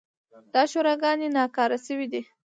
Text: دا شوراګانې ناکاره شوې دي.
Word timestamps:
دا 0.53 0.61
شوراګانې 0.71 1.27
ناکاره 1.37 1.77
شوې 1.85 2.07
دي. 2.11 2.21